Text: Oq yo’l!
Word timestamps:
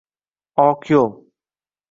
Oq 0.63 0.89
yo’l! 0.91 1.13